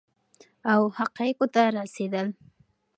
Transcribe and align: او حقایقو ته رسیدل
او 0.73 0.81
حقایقو 0.97 1.47
ته 1.53 1.63
رسیدل 1.79 2.27